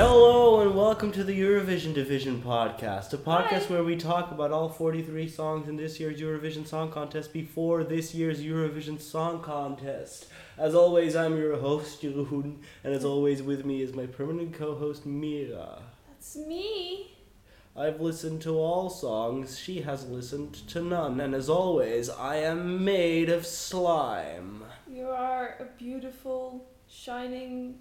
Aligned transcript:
Hello 0.00 0.60
and 0.60 0.76
welcome 0.76 1.10
to 1.10 1.24
the 1.24 1.36
Eurovision 1.36 1.92
Division 1.92 2.40
podcast, 2.40 3.12
a 3.14 3.16
podcast 3.16 3.66
Hi. 3.66 3.72
where 3.72 3.82
we 3.82 3.96
talk 3.96 4.30
about 4.30 4.52
all 4.52 4.68
43 4.68 5.26
songs 5.28 5.68
in 5.68 5.74
this 5.74 5.98
year's 5.98 6.20
Eurovision 6.20 6.64
Song 6.68 6.92
Contest 6.92 7.32
before 7.32 7.82
this 7.82 8.14
year's 8.14 8.40
Eurovision 8.40 9.00
Song 9.00 9.42
Contest. 9.42 10.28
As 10.56 10.72
always, 10.72 11.16
I'm 11.16 11.36
your 11.36 11.56
host, 11.56 12.00
Jeroen, 12.00 12.58
and 12.84 12.94
as 12.94 13.04
always, 13.04 13.42
with 13.42 13.64
me 13.64 13.82
is 13.82 13.92
my 13.92 14.06
permanent 14.06 14.54
co 14.54 14.76
host, 14.76 15.04
Mira. 15.04 15.82
That's 16.06 16.36
me. 16.36 17.10
I've 17.76 18.00
listened 18.00 18.40
to 18.42 18.56
all 18.56 18.90
songs, 18.90 19.58
she 19.58 19.80
has 19.80 20.06
listened 20.06 20.54
to 20.68 20.80
none, 20.80 21.20
and 21.20 21.34
as 21.34 21.48
always, 21.48 22.08
I 22.08 22.36
am 22.36 22.84
made 22.84 23.30
of 23.30 23.44
slime. 23.44 24.62
You 24.88 25.08
are 25.08 25.56
a 25.58 25.64
beautiful, 25.76 26.64
shining 26.86 27.80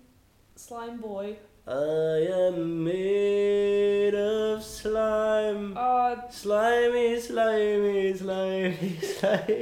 slime 0.55 0.99
boy. 0.99 1.38
I 1.70 2.27
am 2.31 2.81
made 2.85 4.16
of 4.16 4.63
slime. 4.63 5.73
Uh, 5.75 6.16
Slimy, 6.30 7.20
slimy, 7.20 8.13
slimy, 8.16 8.98
slimy. 9.02 9.62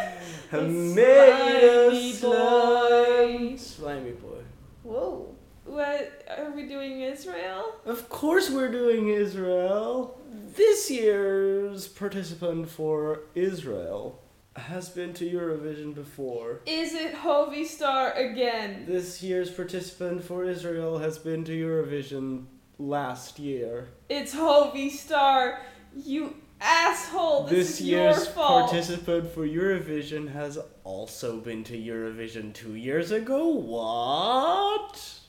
I'm 0.52 0.94
made 0.94 1.64
of 1.68 2.14
slime. 2.14 3.48
boy. 3.50 3.56
Slimy 3.56 4.12
boy. 4.12 4.40
whoa. 4.84 5.34
What 5.66 6.24
are 6.38 6.50
we 6.52 6.66
doing, 6.66 7.02
Israel? 7.02 7.74
Of 7.84 8.08
course, 8.08 8.48
we're 8.50 8.72
doing 8.72 9.08
Israel. 9.08 10.18
This 10.56 10.90
year's 10.90 11.86
participant 11.88 12.70
for 12.70 13.20
Israel 13.34 14.18
has 14.60 14.88
been 14.88 15.12
to 15.14 15.28
Eurovision 15.28 15.94
before. 15.94 16.60
Is 16.66 16.94
it 16.94 17.14
Hovi 17.14 17.64
Star 17.66 18.12
again? 18.12 18.84
This 18.86 19.22
year's 19.22 19.50
participant 19.50 20.22
for 20.24 20.44
Israel 20.44 20.98
has 20.98 21.18
been 21.18 21.44
to 21.44 21.52
Eurovision 21.52 22.44
last 22.78 23.38
year. 23.38 23.88
It's 24.08 24.34
Hovi 24.34 24.90
Star. 24.90 25.60
You 25.96 26.34
asshole. 26.60 27.44
This, 27.44 27.52
this 27.52 27.80
is 27.80 27.86
year's 27.86 28.16
your 28.16 28.26
fault. 28.26 28.70
participant 28.70 29.32
for 29.32 29.46
Eurovision 29.46 30.32
has 30.32 30.58
also 30.84 31.38
been 31.38 31.64
to 31.64 31.76
Eurovision 31.76 32.52
two 32.52 32.74
years 32.74 33.10
ago. 33.10 33.48
What? 33.48 35.20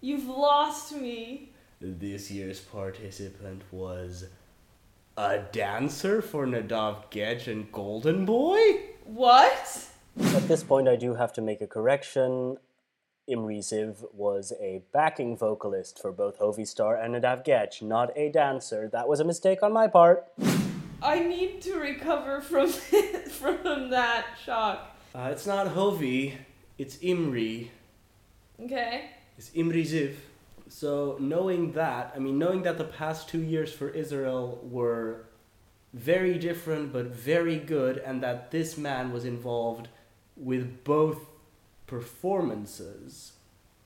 You've 0.00 0.26
lost 0.26 0.94
me. 0.96 1.52
This 1.80 2.30
year's 2.30 2.60
participant 2.60 3.62
was 3.70 4.26
a 5.20 5.44
dancer 5.52 6.22
for 6.22 6.46
Nadav 6.46 7.10
Guedj 7.10 7.46
and 7.46 7.70
Golden 7.70 8.24
Boy? 8.24 8.80
What? 9.04 9.86
At 10.18 10.48
this 10.48 10.62
point, 10.62 10.88
I 10.88 10.96
do 10.96 11.14
have 11.14 11.30
to 11.34 11.42
make 11.42 11.60
a 11.60 11.66
correction. 11.66 12.56
Imri 13.28 13.58
Ziv 13.58 14.02
was 14.14 14.54
a 14.58 14.82
backing 14.94 15.36
vocalist 15.36 16.00
for 16.00 16.10
both 16.10 16.38
Hovi 16.38 16.66
Star 16.66 16.96
and 16.96 17.14
Nadav 17.14 17.44
Guedj, 17.44 17.82
not 17.82 18.16
a 18.16 18.30
dancer. 18.30 18.88
That 18.90 19.08
was 19.08 19.20
a 19.20 19.24
mistake 19.24 19.62
on 19.62 19.74
my 19.74 19.88
part. 19.88 20.26
I 21.02 21.20
need 21.20 21.60
to 21.62 21.78
recover 21.78 22.40
from 22.40 22.68
from 23.40 23.90
that 23.90 24.24
shock. 24.42 24.96
Uh, 25.14 25.28
it's 25.30 25.46
not 25.46 25.74
Hovi, 25.74 26.36
it's 26.78 26.96
Imri. 27.02 27.70
Okay. 28.58 29.10
It's 29.36 29.50
Imri 29.54 29.84
Ziv. 29.84 30.14
So 30.70 31.16
knowing 31.18 31.72
that, 31.72 32.12
I 32.14 32.20
mean, 32.20 32.38
knowing 32.38 32.62
that 32.62 32.78
the 32.78 32.84
past 32.84 33.28
two 33.28 33.42
years 33.42 33.72
for 33.72 33.88
Israel 33.88 34.60
were 34.62 35.24
very 35.92 36.38
different 36.38 36.92
but 36.92 37.06
very 37.06 37.58
good, 37.58 37.98
and 37.98 38.22
that 38.22 38.52
this 38.52 38.78
man 38.78 39.12
was 39.12 39.24
involved 39.24 39.88
with 40.36 40.84
both 40.84 41.18
performances, 41.88 43.32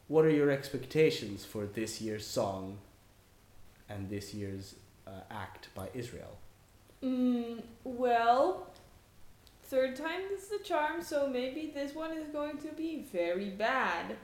what 0.08 0.26
are 0.26 0.30
your 0.30 0.50
expectations 0.50 1.42
for 1.42 1.64
this 1.64 2.02
year's 2.02 2.26
song 2.26 2.76
and 3.88 4.10
this 4.10 4.34
year's 4.34 4.74
uh, 5.06 5.22
act 5.30 5.68
by 5.74 5.88
Israel? 5.94 6.36
Mm, 7.02 7.62
well, 7.82 8.68
third 9.62 9.96
time 9.96 10.20
is 10.36 10.48
the 10.48 10.58
charm, 10.58 11.02
so 11.02 11.26
maybe 11.26 11.72
this 11.74 11.94
one 11.94 12.12
is 12.12 12.28
going 12.28 12.58
to 12.58 12.68
be 12.68 13.06
very 13.10 13.48
bad. 13.48 14.16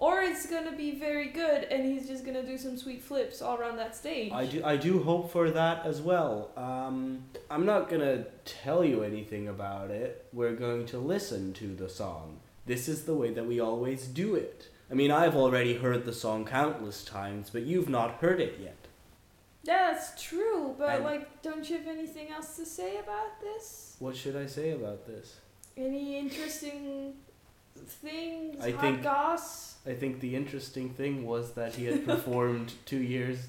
Or 0.00 0.20
it's 0.20 0.46
gonna 0.46 0.76
be 0.76 0.92
very 0.92 1.28
good 1.28 1.64
and 1.64 1.84
he's 1.84 2.06
just 2.06 2.24
gonna 2.24 2.44
do 2.44 2.56
some 2.56 2.76
sweet 2.76 3.02
flips 3.02 3.42
all 3.42 3.56
around 3.56 3.76
that 3.76 3.96
stage. 3.96 4.30
I 4.32 4.46
do, 4.46 4.62
I 4.64 4.76
do 4.76 5.02
hope 5.02 5.32
for 5.32 5.50
that 5.50 5.84
as 5.84 6.00
well. 6.00 6.50
Um, 6.56 7.24
I'm 7.50 7.66
not 7.66 7.88
gonna 7.88 8.24
tell 8.44 8.84
you 8.84 9.02
anything 9.02 9.48
about 9.48 9.90
it. 9.90 10.26
We're 10.32 10.54
going 10.54 10.86
to 10.86 10.98
listen 10.98 11.52
to 11.54 11.74
the 11.74 11.88
song. 11.88 12.38
This 12.66 12.88
is 12.88 13.04
the 13.04 13.14
way 13.14 13.32
that 13.32 13.46
we 13.46 13.58
always 13.60 14.06
do 14.06 14.34
it. 14.34 14.68
I 14.90 14.94
mean, 14.94 15.10
I've 15.10 15.34
already 15.36 15.74
heard 15.76 16.04
the 16.04 16.12
song 16.12 16.44
countless 16.44 17.04
times, 17.04 17.50
but 17.50 17.62
you've 17.62 17.88
not 17.88 18.12
heard 18.20 18.40
it 18.40 18.58
yet. 18.60 18.76
Yeah, 19.64 19.92
that's 19.92 20.22
true, 20.22 20.74
but 20.78 20.96
And- 20.96 21.04
like, 21.04 21.42
don't 21.42 21.68
you 21.68 21.76
have 21.76 21.88
anything 21.88 22.30
else 22.30 22.56
to 22.56 22.64
say 22.64 22.96
about 22.98 23.40
this? 23.40 23.96
What 23.98 24.16
should 24.16 24.36
I 24.36 24.46
say 24.46 24.70
about 24.70 25.06
this? 25.06 25.36
Any 25.76 26.16
interesting 26.18 27.14
things? 27.78 28.62
I 28.62 28.70
hot 28.72 28.80
think- 28.80 29.02
goss? 29.02 29.76
I 29.86 29.94
think 29.94 30.20
the 30.20 30.34
interesting 30.36 30.90
thing 30.90 31.24
was 31.24 31.52
that 31.52 31.74
he 31.76 31.86
had 31.86 32.04
performed 32.12 32.72
two 32.84 32.98
years 32.98 33.46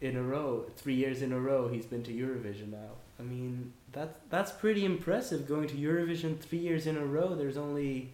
in 0.00 0.16
a 0.16 0.22
row, 0.22 0.64
three 0.76 0.94
years 0.94 1.20
in 1.20 1.32
a 1.32 1.38
row. 1.40 1.68
He's 1.68 1.84
been 1.84 2.02
to 2.04 2.12
Eurovision 2.12 2.70
now. 2.70 2.92
I 3.18 3.22
mean, 3.22 3.72
that's 3.92 4.16
that's 4.30 4.52
pretty 4.52 4.84
impressive. 4.84 5.46
Going 5.48 5.68
to 5.68 5.74
Eurovision 5.74 6.38
three 6.38 6.58
years 6.58 6.86
in 6.86 6.96
a 6.96 7.04
row. 7.04 7.34
There's 7.34 7.56
only 7.56 8.12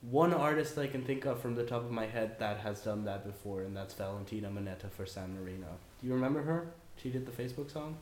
one 0.00 0.32
artist 0.32 0.78
I 0.78 0.86
can 0.86 1.02
think 1.02 1.26
of 1.26 1.40
from 1.40 1.54
the 1.54 1.64
top 1.64 1.84
of 1.84 1.90
my 1.90 2.06
head 2.06 2.38
that 2.38 2.58
has 2.60 2.80
done 2.80 3.04
that 3.04 3.24
before, 3.24 3.62
and 3.62 3.76
that's 3.76 3.94
Valentina 3.94 4.48
Monetta 4.48 4.90
for 4.90 5.04
San 5.06 5.34
Marino. 5.38 5.66
Do 6.00 6.06
you 6.06 6.14
remember 6.14 6.42
her? 6.42 6.68
She 6.96 7.10
did 7.10 7.26
the 7.26 7.32
Facebook 7.42 7.70
song. 7.70 7.96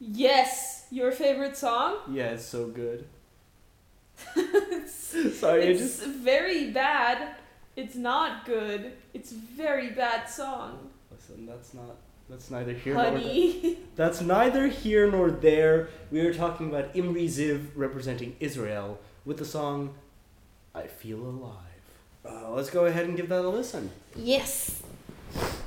Yes! 0.00 0.86
Your 0.90 1.12
favorite 1.12 1.56
song? 1.56 1.98
Yeah, 2.10 2.30
it's 2.30 2.44
so 2.44 2.66
good. 2.66 3.06
it's 5.14 5.38
Sorry, 5.44 5.64
it's 5.64 5.80
just 5.80 6.06
very 6.06 6.70
bad. 6.70 7.36
It's 7.76 7.96
not 7.96 8.46
good. 8.46 8.92
It's 9.12 9.32
very 9.32 9.90
bad 9.90 10.28
song. 10.28 10.90
listen. 11.10 11.46
That's 11.46 11.74
not. 11.74 11.96
That's 12.28 12.50
neither 12.50 12.72
here 12.72 12.94
nor 12.94 13.18
there. 13.18 13.74
That's 13.96 14.20
neither 14.22 14.66
here 14.68 15.10
nor 15.10 15.30
there. 15.30 15.88
We 16.10 16.20
are 16.20 16.32
talking 16.32 16.68
about 16.68 16.94
Imri 16.94 17.26
Ziv 17.28 17.66
representing 17.74 18.36
Israel 18.40 18.98
with 19.26 19.36
the 19.38 19.44
song 19.44 19.94
I 20.74 20.86
Feel 20.86 21.18
Alive. 21.18 21.60
Uh, 22.26 22.50
let's 22.52 22.70
go 22.70 22.86
ahead 22.86 23.04
and 23.04 23.16
give 23.16 23.28
that 23.28 23.44
a 23.44 23.48
listen. 23.48 23.90
yes. 24.16 24.82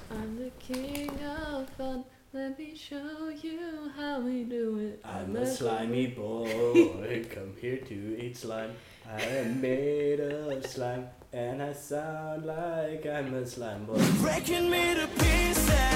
I'm 0.10 0.38
the 0.40 0.50
king 0.60 1.12
of 1.24 1.70
fun. 1.72 2.04
Let 2.34 2.58
me 2.58 2.76
show 2.76 3.30
you 3.42 3.92
how 3.96 4.20
we 4.22 4.44
do 4.44 4.78
it. 4.80 5.02
I'm 5.06 5.36
a 5.36 5.46
slimy 5.46 6.08
boy, 6.08 7.26
come 7.30 7.54
here 7.60 7.78
to 7.78 8.20
eat 8.24 8.36
slime. 8.38 8.72
I 9.10 9.22
am 9.22 9.62
made 9.62 10.20
of 10.20 10.66
slime, 10.66 11.08
and 11.32 11.64
I 11.64 11.72
sound 11.72 12.46
like 12.46 13.06
I'm 13.06 13.34
a 13.36 13.46
slime 13.46 13.86
boy. 13.86 14.04
Breaking 14.22 14.70
me 14.70 14.96
to 14.96 15.08
pieces. 15.08 15.87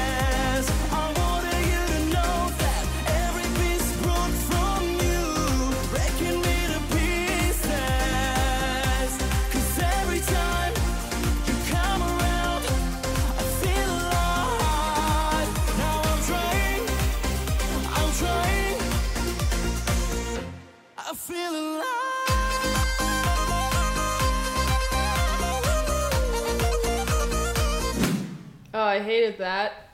That. 29.38 29.89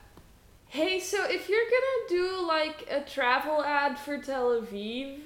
Hey, 0.68 1.00
so 1.00 1.24
if 1.24 1.48
you're 1.48 1.60
gonna 1.60 2.10
do 2.10 2.46
like 2.46 2.88
a 2.92 3.02
travel 3.02 3.64
ad 3.64 3.98
for 3.98 4.18
Tel 4.18 4.62
Aviv, 4.62 5.20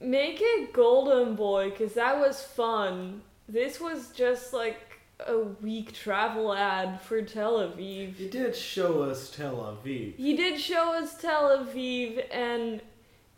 make 0.00 0.38
it 0.40 0.72
Golden 0.72 1.36
Boy, 1.36 1.70
because 1.70 1.94
that 1.94 2.18
was 2.18 2.42
fun. 2.42 3.22
This 3.48 3.80
was 3.80 4.10
just 4.10 4.52
like 4.52 5.00
a 5.26 5.38
weak 5.38 5.92
travel 5.92 6.52
ad 6.52 7.00
for 7.00 7.22
Tel 7.22 7.58
Aviv. 7.58 8.16
He 8.16 8.28
did 8.28 8.56
show 8.56 9.02
us 9.02 9.30
Tel 9.30 9.56
Aviv. 9.56 10.16
He 10.16 10.36
did 10.36 10.60
show 10.60 10.94
us 10.94 11.20
Tel 11.20 11.56
Aviv, 11.58 12.24
and 12.30 12.82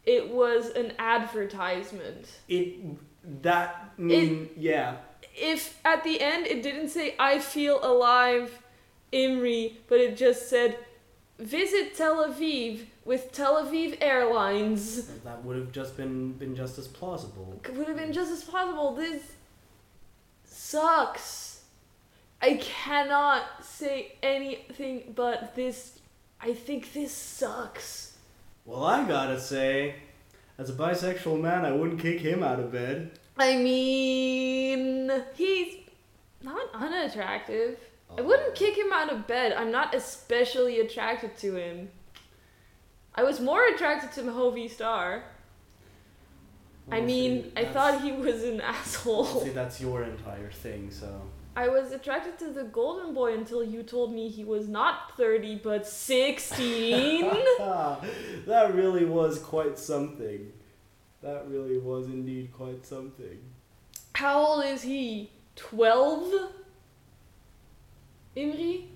it 0.07 0.31
was 0.31 0.71
an 0.71 0.93
advertisement. 0.99 2.29
It 2.49 2.79
that 3.43 3.99
mean 3.99 4.51
yeah. 4.57 4.97
If 5.37 5.81
at 5.85 6.05
the 6.05 6.21
end 6.21 6.47
it 6.47 6.63
didn't 6.63 6.89
say 6.89 7.15
"I 7.19 7.39
feel 7.39 7.81
alive," 7.83 8.63
Imri, 9.13 9.79
but 9.89 10.01
it 10.01 10.17
just 10.17 10.49
said 10.49 10.79
"Visit 11.39 11.95
Tel 11.95 12.29
Aviv 12.29 12.87
with 13.05 13.33
Tel 13.33 13.65
Aviv 13.65 13.99
Airlines," 14.01 15.07
That 15.25 15.45
would 15.45 15.57
have 15.57 15.73
just 15.73 15.97
been 15.97 16.33
been 16.33 16.55
just 16.55 16.79
as 16.79 16.89
plausible. 16.89 17.61
would 17.75 17.89
have 17.89 17.97
been 17.97 18.13
just 18.13 18.33
as 18.33 18.45
possible. 18.45 18.95
This 18.95 19.23
sucks. 20.45 21.63
I 22.43 22.55
cannot 22.55 23.65
say 23.65 24.13
anything 24.23 25.13
but 25.15 25.55
this. 25.55 25.99
I 26.41 26.53
think 26.53 26.93
this 26.93 27.13
sucks. 27.13 28.17
Well, 28.67 28.85
I 28.85 29.07
gotta 29.07 29.41
say, 29.41 29.97
as 30.59 30.71
a 30.71 30.73
bisexual 30.73 31.41
man, 31.41 31.65
I 31.65 31.73
wouldn't 31.73 32.01
kick 32.01 32.21
him 32.21 32.43
out 32.43 32.61
of 32.61 32.73
bed. 32.73 33.19
I 33.37 33.57
mean, 33.57 35.11
he's 35.35 35.77
not 36.43 36.69
unattractive. 36.75 37.79
I 38.17 38.21
wouldn't 38.21 38.55
kick 38.55 38.77
him 38.77 38.93
out 38.93 39.13
of 39.13 39.27
bed. 39.27 39.53
I'm 39.53 39.71
not 39.71 39.95
especially 39.95 40.81
attracted 40.81 41.37
to 41.39 41.57
him. 41.57 41.91
I 43.15 43.23
was 43.23 43.41
more 43.41 43.67
attracted 43.67 44.13
to 44.13 44.23
Hovi 44.31 44.71
Star. 44.71 45.25
I 46.91 47.01
mean, 47.01 47.45
see, 47.45 47.53
I 47.57 47.65
thought 47.65 48.03
he 48.03 48.13
was 48.13 48.43
an 48.43 48.59
See, 48.59 48.63
asshole. 48.63 49.41
that's 49.55 49.81
your 49.81 50.03
entire 50.03 50.51
thing, 50.51 50.91
so. 50.91 51.23
I 51.57 51.69
was 51.69 51.93
attracted 51.93 52.39
to 52.41 52.51
the 52.51 52.65
golden 52.65 53.15
boy 53.15 53.35
until 53.35 53.63
you 53.63 53.85
told 53.85 54.13
me 54.13 54.29
he 54.29 54.45
was 54.45 54.67
not 54.69 55.17
30 55.17 55.61
but 55.63 55.87
16. 55.87 57.21
that 57.59 58.71
really 58.75 59.05
was 59.05 59.39
quite 59.39 59.79
something. 59.79 60.53
That 61.23 61.49
really 61.49 61.79
was 61.79 62.07
indeed 62.07 62.53
quite 62.53 62.85
something. 62.85 63.39
How 64.15 64.41
old 64.45 64.65
is 64.65 64.83
he? 64.83 65.31
12? 65.57 66.51
Imri? 68.37 68.89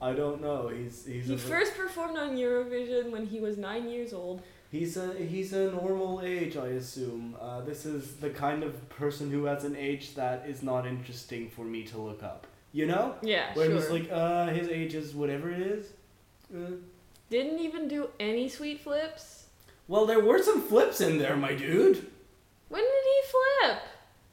I 0.00 0.12
don't 0.12 0.40
know. 0.42 0.68
He's 0.68 1.06
he's 1.06 1.26
He 1.28 1.36
first 1.36 1.76
performed 1.76 2.18
on 2.18 2.36
Eurovision 2.36 3.10
when 3.12 3.26
he 3.26 3.38
was 3.40 3.56
9 3.56 3.88
years 3.88 4.12
old. 4.12 4.42
he's 4.70 4.96
a 4.96 5.14
he's 5.14 5.52
a 5.52 5.70
normal 5.70 6.20
age, 6.22 6.56
I 6.56 6.68
assume. 6.68 7.36
Uh, 7.40 7.60
this 7.60 7.86
is 7.86 8.16
the 8.16 8.30
kind 8.30 8.64
of 8.64 8.88
person 8.88 9.30
who 9.30 9.44
has 9.44 9.64
an 9.64 9.76
age 9.76 10.14
that 10.16 10.44
is 10.48 10.62
not 10.62 10.86
interesting 10.86 11.48
for 11.50 11.64
me 11.64 11.84
to 11.84 11.98
look 11.98 12.22
up. 12.22 12.46
You 12.72 12.86
know, 12.86 13.14
Yeah, 13.22 13.54
where 13.54 13.70
sure. 13.80 13.92
like, 13.92 14.08
uh, 14.10 14.46
his 14.48 14.68
age 14.68 14.94
is 14.94 15.14
whatever 15.14 15.50
it 15.50 15.60
is. 15.60 15.86
Uh, 16.54 16.76
Didn't 17.30 17.58
even 17.60 17.86
do 17.86 18.08
any 18.18 18.48
sweet 18.48 18.80
flips. 18.80 19.46
well, 19.88 20.06
there 20.06 20.20
were 20.20 20.42
some 20.42 20.60
flips 20.62 21.00
in 21.00 21.18
there, 21.18 21.36
my 21.36 21.54
dude. 21.54 21.98
When 22.70 22.82
did 22.82 23.04
he 23.12 23.18
flip? 23.32 23.78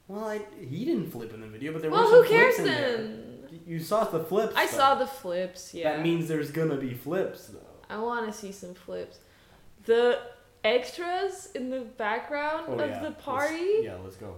Well, 0.07 0.25
I, 0.29 0.39
he 0.73 0.85
didn't 0.85 1.11
flip 1.11 1.33
in 1.33 1.41
the 1.41 1.47
video, 1.47 1.73
but 1.73 1.81
there 1.81 1.91
well, 1.91 2.03
were 2.09 2.25
some 2.25 2.25
flips 2.25 2.59
in 2.59 2.65
there. 2.65 2.81
Well, 2.81 2.97
who 2.97 3.03
cares 3.03 3.07
then? 3.11 3.38
You 3.69 3.79
saw 3.79 4.03
the 4.03 4.19
flips. 4.23 4.55
I 4.55 4.65
though. 4.65 4.71
saw 4.71 4.95
the 4.95 5.05
flips, 5.05 5.75
yeah. 5.75 5.95
That 5.97 6.01
means 6.03 6.27
there's 6.27 6.49
gonna 6.49 6.75
be 6.75 6.95
flips, 6.95 7.45
though. 7.47 7.59
I 7.87 7.99
want 7.99 8.25
to 8.25 8.33
see 8.33 8.51
some 8.51 8.73
flips. 8.73 9.19
The 9.85 10.17
extras 10.63 11.49
in 11.53 11.69
the 11.69 11.81
background 11.81 12.65
Oh, 12.69 12.73
of 12.73 12.89
yeah. 12.89 12.99
the 12.99 13.09
Let's- 13.09 13.23
party, 13.23 13.81
yeah, 13.83 13.95
let's 14.03 14.15
go. 14.15 14.35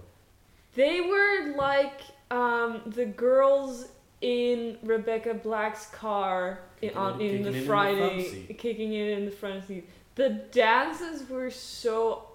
they 0.74 1.00
were 1.00 1.54
like 1.56 2.02
um, 2.30 2.82
the 2.86 3.06
girls 3.06 3.88
in 4.20 4.76
Rebecca 4.82 5.32
Black's 5.34 5.86
car 5.86 6.60
in, 6.82 6.94
on 6.94 7.18
in 7.18 7.18
the 7.18 7.24
it 7.24 7.34
in 7.46 7.52
the 7.54 7.60
Friday, 7.66 8.54
kicking 8.58 8.92
it 8.92 9.18
in 9.18 9.24
the 9.24 9.30
front 9.30 9.66
seat. 9.66 9.88
The 10.14 10.28
dances 10.52 11.26
were 11.28 11.50
so 11.50 12.28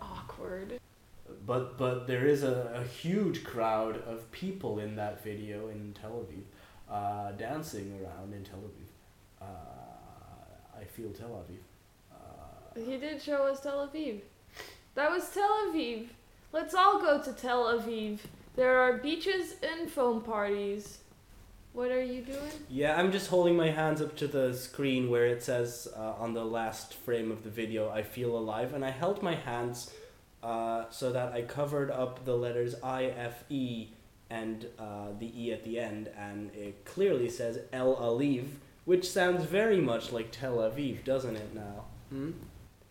awkward. 0.00 0.80
But 1.46 1.78
but 1.78 2.06
there 2.06 2.26
is 2.26 2.42
a, 2.42 2.72
a 2.74 2.84
huge 2.84 3.44
crowd 3.44 3.96
of 4.06 4.30
people 4.32 4.78
in 4.78 4.96
that 4.96 5.22
video 5.24 5.68
in 5.68 5.94
Tel 6.00 6.24
Aviv, 6.24 6.44
uh, 6.90 7.32
dancing 7.32 7.98
around 8.00 8.32
in 8.34 8.44
Tel 8.44 8.58
Aviv. 8.58 8.90
Uh, 9.40 9.46
I 10.80 10.84
feel 10.84 11.10
Tel 11.10 11.28
Aviv. 11.42 11.62
Uh, 12.12 12.80
He 12.90 12.96
did 12.98 13.20
show 13.20 13.46
us 13.46 13.60
Tel 13.60 13.86
Aviv. 13.88 14.20
That 14.94 15.10
was 15.10 15.28
Tel 15.30 15.50
Aviv. 15.68 16.08
Let's 16.52 16.74
all 16.74 17.00
go 17.00 17.20
to 17.22 17.32
Tel 17.32 17.64
Aviv. 17.64 18.18
There 18.56 18.78
are 18.78 18.94
beaches 18.98 19.54
and 19.62 19.90
foam 19.90 20.20
parties. 20.22 20.98
What 21.72 21.90
are 21.90 22.02
you 22.02 22.20
doing? 22.20 22.52
yeah, 22.68 22.98
I'm 22.98 23.10
just 23.10 23.28
holding 23.30 23.56
my 23.56 23.70
hands 23.70 24.02
up 24.02 24.14
to 24.16 24.26
the 24.26 24.52
screen 24.52 25.08
where 25.08 25.24
it 25.24 25.42
says 25.42 25.88
uh, 25.96 26.12
on 26.24 26.34
the 26.34 26.44
last 26.44 26.92
frame 26.92 27.30
of 27.32 27.44
the 27.44 27.48
video, 27.50 27.88
"I 27.90 28.02
feel 28.02 28.36
alive," 28.36 28.74
and 28.74 28.84
I 28.84 28.90
held 28.90 29.22
my 29.22 29.34
hands 29.34 29.90
uh, 30.42 30.84
so 30.90 31.12
that 31.12 31.32
I 31.32 31.42
covered 31.42 31.90
up 31.90 32.24
the 32.24 32.36
letters 32.36 32.74
I, 32.82 33.04
F, 33.06 33.44
E, 33.48 33.88
and 34.30 34.66
uh, 34.78 35.08
the 35.18 35.30
E 35.40 35.52
at 35.52 35.62
the 35.64 35.78
end, 35.78 36.08
and 36.18 36.50
it 36.54 36.84
clearly 36.84 37.28
says 37.28 37.60
El 37.72 37.96
Aliv, 37.96 38.44
which 38.84 39.08
sounds 39.08 39.44
very 39.44 39.80
much 39.80 40.10
like 40.12 40.30
Tel 40.32 40.56
Aviv, 40.56 41.04
doesn't 41.04 41.36
it 41.36 41.54
now? 41.54 41.84
Hmm? 42.10 42.30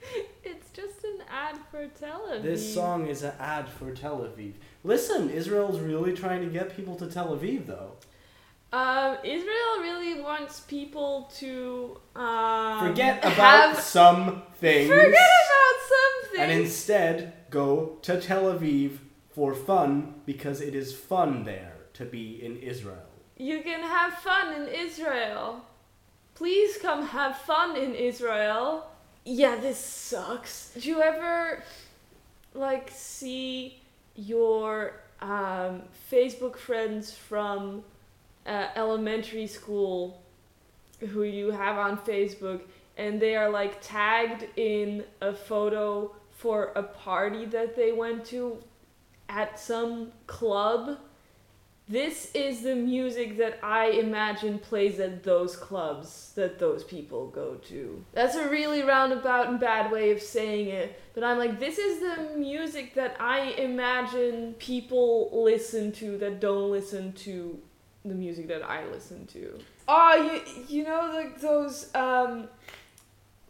It's 0.43 0.69
just 0.71 1.03
an 1.03 1.19
ad 1.31 1.57
for 1.69 1.85
Tel 1.87 2.21
Aviv. 2.31 2.41
This 2.41 2.73
song 2.73 3.07
is 3.07 3.21
an 3.23 3.33
ad 3.39 3.69
for 3.69 3.91
Tel 3.91 4.19
Aviv. 4.19 4.53
Listen, 4.83 5.29
Israel's 5.29 5.79
really 5.79 6.13
trying 6.13 6.41
to 6.41 6.47
get 6.47 6.75
people 6.75 6.95
to 6.95 7.05
Tel 7.07 7.37
Aviv, 7.37 7.67
though. 7.67 7.91
Um, 8.73 9.17
Israel 9.23 9.73
really 9.81 10.21
wants 10.21 10.61
people 10.61 11.29
to 11.37 11.99
um, 12.15 12.87
Forget 12.87 13.19
about 13.23 13.75
have, 13.75 13.79
some 13.79 14.41
things. 14.59 14.89
forget 14.89 15.05
about 15.05 15.77
something. 15.93 16.41
and 16.41 16.51
instead 16.51 17.33
go 17.51 17.97
to 18.01 18.19
Tel 18.19 18.45
Aviv 18.45 18.97
for 19.29 19.53
fun 19.53 20.15
because 20.25 20.61
it 20.61 20.73
is 20.73 20.95
fun 20.95 21.43
there 21.43 21.73
to 21.93 22.05
be 22.05 22.43
in 22.43 22.57
Israel. 22.57 23.05
you 23.37 23.61
can 23.61 23.81
have 23.81 24.13
fun 24.29 24.53
in 24.53 24.67
Israel. 24.67 25.65
Please 26.35 26.77
come 26.77 27.05
have 27.05 27.37
fun 27.37 27.75
in 27.75 27.93
Israel. 27.93 28.87
Yeah, 29.25 29.55
this 29.55 29.77
sucks. 29.77 30.73
Do 30.79 30.89
you 30.89 31.01
ever 31.01 31.63
like 32.53 32.89
see 32.91 33.79
your 34.15 34.93
um, 35.21 35.83
Facebook 36.11 36.57
friends 36.57 37.13
from 37.13 37.83
uh, 38.45 38.67
elementary 38.75 39.47
school 39.47 40.21
who 40.99 41.23
you 41.23 41.51
have 41.51 41.77
on 41.77 41.97
Facebook 41.97 42.61
and 42.97 43.19
they 43.19 43.35
are 43.35 43.49
like 43.49 43.81
tagged 43.81 44.45
in 44.57 45.03
a 45.21 45.33
photo 45.33 46.13
for 46.41 46.71
a 46.75 46.81
party 46.81 47.45
that 47.45 47.75
they 47.75 47.91
went 47.91 48.25
to 48.25 48.57
at 49.29 49.59
some 49.59 50.11
club? 50.25 50.97
This 51.87 52.31
is 52.33 52.63
the 52.63 52.75
music 52.75 53.37
that 53.37 53.59
I 53.61 53.87
imagine 53.87 54.57
plays 54.57 54.99
at 54.99 55.23
those 55.23 55.55
clubs 55.55 56.31
that 56.35 56.57
those 56.57 56.83
people 56.83 57.27
go 57.27 57.55
to. 57.67 58.03
That's 58.13 58.35
a 58.35 58.49
really 58.49 58.81
roundabout 58.81 59.49
and 59.49 59.59
bad 59.59 59.91
way 59.91 60.09
of 60.11 60.21
saying 60.21 60.69
it, 60.69 60.99
but 61.13 61.23
I'm 61.23 61.37
like, 61.37 61.59
this 61.59 61.77
is 61.77 61.99
the 61.99 62.37
music 62.37 62.95
that 62.95 63.17
I 63.19 63.51
imagine 63.51 64.55
people 64.57 65.29
listen 65.43 65.91
to 65.93 66.17
that 66.19 66.39
don't 66.39 66.71
listen 66.71 67.13
to 67.13 67.59
the 68.03 68.15
music 68.15 68.47
that 68.47 68.63
I 68.63 68.85
listen 68.87 69.27
to. 69.27 69.59
Oh, 69.87 70.41
you 70.67 70.77
you 70.77 70.83
know 70.85 71.11
the 71.11 71.39
those 71.39 71.93
um 71.93 72.47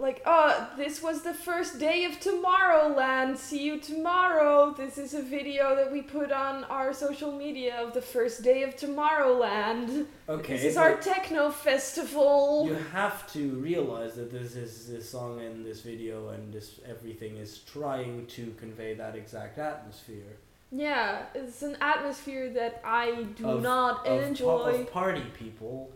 like 0.02 0.22
oh 0.26 0.68
this 0.78 1.02
was 1.04 1.22
the 1.22 1.34
first 1.34 1.80
day 1.80 2.04
of 2.06 2.14
Tomorrowland. 2.20 3.38
See 3.38 3.64
you 3.64 3.80
tomorrow. 3.80 4.74
This 4.76 4.98
is 4.98 5.14
a 5.14 5.22
video 5.22 5.76
that 5.76 5.92
we 5.92 6.02
put 6.02 6.32
on 6.32 6.64
our 6.66 6.92
social 7.06 7.32
media 7.32 7.74
of 7.84 7.94
the 7.94 8.02
first 8.02 8.42
day 8.44 8.64
of 8.64 8.76
Tomorrowland. 8.76 10.08
Okay. 10.28 10.54
this 10.54 10.64
is 10.72 10.78
our 10.78 10.96
techno 10.98 11.50
festival. 11.52 12.66
You 12.68 12.78
have 12.92 13.32
to 13.34 13.44
realize 13.70 14.16
that 14.16 14.32
this 14.32 14.56
is 14.56 14.88
this 14.88 15.10
song 15.10 15.40
and 15.42 15.66
this 15.66 15.82
video 15.82 16.30
and 16.30 16.52
this 16.54 16.80
everything 16.88 17.38
is 17.38 17.60
trying 17.60 18.26
to 18.38 18.44
convey 18.64 18.94
that 18.96 19.16
exact 19.16 19.58
atmosphere 19.60 20.32
Yeah, 20.72 21.26
it's 21.36 21.62
an 21.64 21.76
atmosphere 21.82 22.50
that 22.60 22.82
I 22.84 23.24
do 23.40 23.46
Of- 23.48 23.62
not 23.62 24.08
of, 24.08 24.20
pa- 24.20 24.28
enjoy. 24.28 24.82
of 24.82 24.92
party 24.92 25.26
people. 25.44 25.92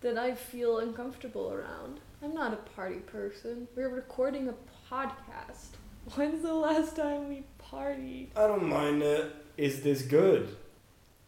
That 0.00 0.16
I 0.16 0.34
feel 0.34 0.78
uncomfortable 0.78 1.52
around. 1.52 2.00
I'm 2.22 2.34
not 2.34 2.52
a 2.52 2.56
party 2.56 3.00
person. 3.00 3.68
We're 3.74 3.90
recording 3.90 4.48
a 4.48 4.54
podcast. 4.92 5.76
When's 6.14 6.42
the 6.42 6.54
last 6.54 6.96
time 6.96 7.28
we 7.28 7.44
partied? 7.62 8.28
I 8.36 8.46
don't 8.46 8.66
mind 8.66 9.02
it. 9.02 9.34
Is 9.56 9.82
this 9.82 10.02
good? 10.02 10.56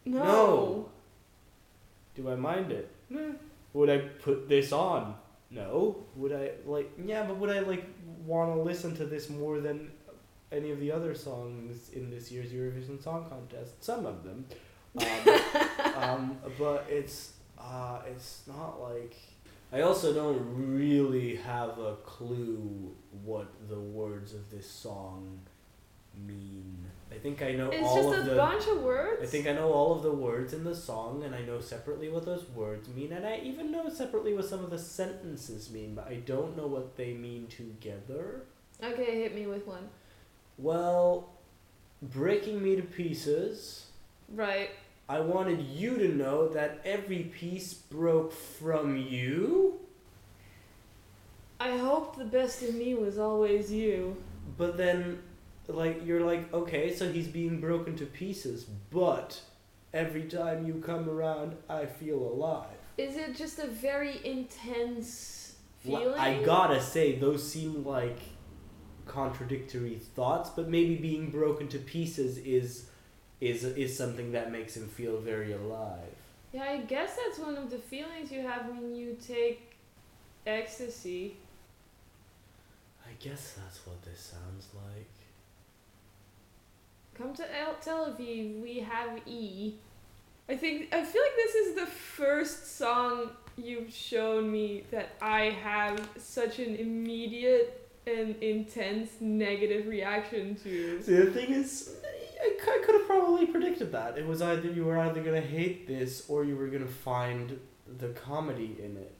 No. 0.05 0.23
No. 0.23 0.89
Do 2.15 2.31
I 2.31 2.35
mind 2.35 2.71
it? 2.71 2.89
Meh. 3.09 3.33
Would 3.73 3.89
I 3.89 3.97
put 3.97 4.49
this 4.49 4.71
on? 4.71 5.15
No. 5.49 6.03
Would 6.15 6.33
I 6.33 6.51
like? 6.65 6.91
Yeah, 7.03 7.23
but 7.23 7.37
would 7.37 7.49
I 7.49 7.59
like 7.59 7.85
want 8.25 8.55
to 8.55 8.61
listen 8.61 8.95
to 8.97 9.05
this 9.05 9.29
more 9.29 9.59
than 9.59 9.91
any 10.51 10.71
of 10.71 10.79
the 10.79 10.91
other 10.91 11.15
songs 11.15 11.89
in 11.89 12.09
this 12.09 12.31
year's 12.31 12.51
Eurovision 12.51 13.01
Song 13.03 13.25
Contest? 13.29 13.83
Some 13.83 14.05
of 14.05 14.23
them, 14.23 14.45
um, 14.99 15.39
um, 15.95 16.37
but 16.57 16.85
it's 16.89 17.32
uh, 17.63 17.99
it's 18.09 18.43
not 18.47 18.81
like. 18.81 19.15
I 19.71 19.81
also 19.81 20.13
don't 20.13 20.39
really 20.77 21.35
have 21.37 21.79
a 21.79 21.95
clue 22.03 22.91
what 23.23 23.47
the 23.69 23.79
words 23.79 24.33
of 24.33 24.51
this 24.51 24.69
song 24.69 25.39
mean. 26.27 26.85
I 27.11 27.15
think 27.17 27.41
I 27.41 27.53
know 27.53 27.69
It's 27.71 27.83
all 27.87 27.95
just 27.95 28.19
of 28.19 28.27
a 28.27 28.29
the. 28.29 28.35
bunch 28.35 28.67
of 28.67 28.81
words. 28.81 29.21
I 29.23 29.25
think 29.25 29.47
I 29.47 29.53
know 29.53 29.71
all 29.71 29.95
of 29.95 30.03
the 30.03 30.11
words 30.11 30.53
in 30.53 30.63
the 30.63 30.75
song, 30.75 31.23
and 31.23 31.33
I 31.33 31.41
know 31.41 31.59
separately 31.59 32.09
what 32.09 32.25
those 32.25 32.47
words 32.49 32.87
mean, 32.89 33.11
and 33.13 33.25
I 33.25 33.39
even 33.43 33.71
know 33.71 33.89
separately 33.89 34.33
what 34.35 34.45
some 34.45 34.63
of 34.63 34.69
the 34.69 34.77
sentences 34.79 35.71
mean, 35.71 35.95
but 35.95 36.07
I 36.07 36.15
don't 36.17 36.55
know 36.55 36.67
what 36.67 36.95
they 36.95 37.13
mean 37.13 37.47
together. 37.47 38.43
Okay, 38.83 39.21
hit 39.21 39.33
me 39.33 39.47
with 39.47 39.65
one. 39.65 39.89
Well, 40.59 41.29
breaking 42.01 42.61
me 42.61 42.75
to 42.75 42.83
pieces, 42.83 43.87
Right. 44.29 44.69
I 45.07 45.19
wanted 45.19 45.61
you 45.61 45.97
to 45.97 46.07
know 46.07 46.47
that 46.49 46.81
every 46.85 47.23
piece 47.23 47.73
broke 47.73 48.31
from 48.31 48.95
you, 48.97 49.79
I 51.59 51.77
hope 51.77 52.17
the 52.17 52.25
best 52.25 52.63
in 52.63 52.77
me 52.77 52.93
was 52.93 53.17
always 53.17 53.71
you. 53.71 54.17
but 54.57 54.77
then, 54.77 55.19
like, 55.67 56.05
you're 56.05 56.21
like, 56.25 56.53
okay, 56.53 56.93
so 56.93 57.11
he's 57.11 57.27
being 57.27 57.59
broken 57.59 57.95
to 57.97 58.05
pieces, 58.05 58.65
but 58.91 59.39
every 59.93 60.23
time 60.23 60.65
you 60.65 60.75
come 60.75 61.09
around, 61.09 61.55
I 61.69 61.85
feel 61.85 62.17
alive. 62.17 62.67
Is 62.97 63.15
it 63.15 63.35
just 63.35 63.59
a 63.59 63.67
very 63.67 64.19
intense 64.25 65.55
Well, 65.85 66.01
feeling? 66.01 66.19
I 66.19 66.43
gotta 66.43 66.81
say, 66.81 67.17
those 67.17 67.47
seem 67.49 67.85
like 67.85 68.19
contradictory 69.05 69.99
thoughts, 70.15 70.49
but 70.49 70.69
maybe 70.69 70.95
being 70.95 71.29
broken 71.29 71.67
to 71.69 71.77
pieces 71.79 72.37
is 72.37 72.85
is 73.43 73.63
is 73.65 73.95
something 73.97 74.31
that 74.31 74.51
makes 74.51 74.75
him 74.77 74.87
feel 74.87 75.17
very 75.19 75.51
alive. 75.51 76.15
Yeah, 76.53 76.63
I 76.63 76.77
guess 76.77 77.17
that's 77.17 77.39
one 77.39 77.57
of 77.57 77.69
the 77.69 77.77
feelings 77.77 78.31
you 78.31 78.41
have 78.41 78.67
when 78.67 78.95
you 78.95 79.17
take 79.27 79.75
ecstasy. 80.47 81.35
I 83.05 83.11
guess 83.19 83.55
that's 83.57 83.85
what 83.85 84.01
this 84.03 84.33
sounds 84.33 84.67
like. 84.73 85.09
Come 87.15 87.33
to 87.35 87.59
El- 87.59 87.75
Tel 87.81 88.11
Aviv, 88.11 88.61
we 88.61 88.79
have 88.79 89.19
E. 89.27 89.73
I 90.47 90.55
think 90.55 90.93
I 90.93 91.03
feel 91.03 91.21
like 91.21 91.35
this 91.35 91.55
is 91.55 91.75
the 91.75 91.85
first 91.85 92.77
song 92.77 93.29
you've 93.57 93.93
shown 93.93 94.51
me 94.51 94.83
that 94.91 95.15
I 95.21 95.49
have 95.49 96.07
such 96.17 96.59
an 96.59 96.75
immediate 96.75 97.89
and 98.05 98.35
intense 98.41 99.11
negative 99.19 99.87
reaction 99.87 100.55
to. 100.63 101.01
See, 101.01 101.15
the 101.15 101.31
thing 101.31 101.51
is, 101.51 101.95
I 102.45 102.81
could 102.85 102.95
have 102.95 103.07
probably 103.07 103.45
predicted 103.47 103.91
that. 103.91 104.17
It 104.17 104.27
was 104.27 104.41
either 104.41 104.69
you 104.69 104.85
were 104.85 104.97
either 104.99 105.21
gonna 105.23 105.41
hate 105.41 105.87
this 105.87 106.25
or 106.29 106.43
you 106.43 106.55
were 106.55 106.67
gonna 106.67 106.85
find 106.87 107.59
the 107.99 108.09
comedy 108.09 108.75
in 108.83 108.97
it. 108.97 109.15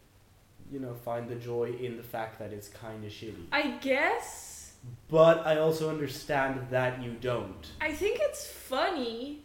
You 0.72 0.80
know, 0.80 0.94
find 0.94 1.30
the 1.30 1.36
joy 1.36 1.74
in 1.80 1.98
the 1.98 2.03
fact 2.03 2.39
that 2.39 2.51
it's 2.51 2.68
kind 2.68 3.03
of 3.06 3.12
shitty. 3.12 3.46
I 3.51 3.72
guess 3.82 4.74
But 5.10 5.46
I 5.46 5.58
also 5.58 5.89
understand 5.89 6.68
that 6.72 7.01
you 7.01 7.12
don't. 7.22 7.68
I 7.80 7.94
think 7.94 8.20
it's 8.22 8.46
funny. 8.48 9.44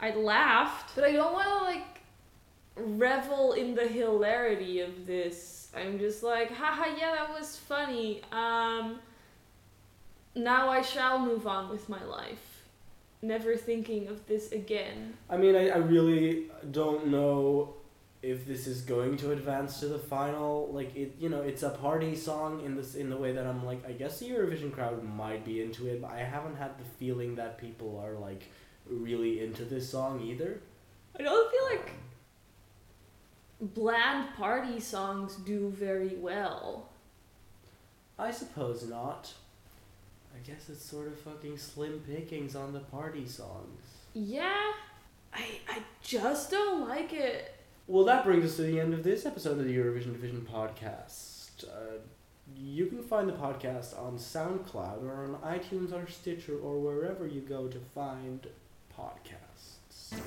I 0.00 0.14
laughed, 0.14 0.94
but 0.94 1.04
I 1.04 1.12
don't 1.12 1.32
want 1.32 1.46
to 1.48 1.64
like 1.64 2.00
revel 2.76 3.52
in 3.52 3.74
the 3.74 3.86
hilarity 3.86 4.80
of 4.80 5.06
this. 5.06 5.68
I'm 5.76 5.98
just 5.98 6.22
like, 6.22 6.50
haha, 6.52 6.96
yeah, 6.98 7.12
that 7.12 7.30
was 7.38 7.56
funny. 7.56 8.22
Um, 8.32 8.98
now 10.34 10.68
I 10.68 10.82
shall 10.82 11.18
move 11.18 11.46
on 11.46 11.68
with 11.68 11.88
my 11.88 12.02
life, 12.04 12.49
never 13.22 13.56
thinking 13.56 14.08
of 14.08 14.26
this 14.26 14.52
again. 14.52 15.14
I 15.28 15.36
mean, 15.36 15.54
I, 15.54 15.68
I 15.68 15.76
really 15.76 16.50
don't 16.70 17.08
know 17.08 17.74
if 18.22 18.46
this 18.46 18.66
is 18.66 18.82
going 18.82 19.16
to 19.18 19.32
advance 19.32 19.80
to 19.80 19.86
the 19.86 19.98
final. 19.98 20.70
Like 20.72 20.94
it, 20.94 21.16
you 21.18 21.28
know, 21.28 21.42
it's 21.42 21.62
a 21.62 21.70
party 21.70 22.14
song 22.14 22.64
in 22.64 22.76
this 22.76 22.94
in 22.94 23.10
the 23.10 23.16
way 23.16 23.32
that 23.32 23.46
I'm 23.46 23.64
like, 23.64 23.86
I 23.86 23.92
guess 23.92 24.20
the 24.20 24.30
Eurovision 24.30 24.72
crowd 24.72 25.02
might 25.02 25.44
be 25.44 25.62
into 25.62 25.86
it, 25.86 26.00
but 26.00 26.10
I 26.10 26.20
haven't 26.20 26.56
had 26.56 26.78
the 26.78 26.84
feeling 26.98 27.34
that 27.36 27.58
people 27.58 28.02
are 28.04 28.14
like 28.14 28.44
really 28.88 29.42
into 29.44 29.64
this 29.64 29.88
song 29.88 30.20
either. 30.20 30.60
I 31.18 31.22
don't 31.22 31.50
feel 31.50 31.78
like 31.78 31.92
bland 33.60 34.34
party 34.36 34.80
songs 34.80 35.36
do 35.36 35.70
very 35.70 36.16
well. 36.16 36.88
I 38.18 38.30
suppose 38.30 38.86
not. 38.86 39.32
I 40.34 40.38
guess 40.46 40.68
it's 40.68 40.84
sort 40.84 41.08
of 41.08 41.18
fucking 41.20 41.58
slim 41.58 42.00
pickings 42.06 42.54
on 42.56 42.72
the 42.72 42.80
party 42.80 43.26
songs. 43.26 43.80
Yeah, 44.14 44.72
I 45.32 45.44
I 45.68 45.78
just 46.02 46.50
don't 46.50 46.88
like 46.88 47.12
it. 47.12 47.54
Well, 47.86 48.04
that 48.04 48.24
brings 48.24 48.44
us 48.44 48.56
to 48.56 48.62
the 48.62 48.78
end 48.78 48.94
of 48.94 49.02
this 49.02 49.26
episode 49.26 49.58
of 49.58 49.64
the 49.64 49.76
Eurovision 49.76 50.12
Division 50.12 50.46
podcast. 50.50 51.64
Uh, 51.64 51.98
you 52.56 52.86
can 52.86 53.02
find 53.02 53.28
the 53.28 53.32
podcast 53.32 53.98
on 54.00 54.16
SoundCloud 54.16 55.02
or 55.02 55.24
on 55.24 55.36
iTunes 55.44 55.92
or 55.92 56.08
Stitcher 56.08 56.58
or 56.58 56.78
wherever 56.78 57.26
you 57.26 57.40
go 57.40 57.68
to 57.68 57.78
find 57.94 58.46
podcasts. 58.96 60.20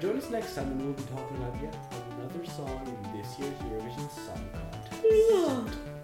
Join 0.00 0.16
us 0.16 0.30
next 0.30 0.54
time 0.54 0.68
and 0.68 0.82
we'll 0.82 0.92
be 0.94 1.02
talking 1.04 1.36
about 1.38 1.54
yet 1.62 1.76
another 2.18 2.44
song 2.46 2.86
in 2.86 3.18
this 3.20 3.38
year's 3.38 3.58
Eurovision 3.58 4.10
Song 4.26 4.48
Contest. 4.52 5.97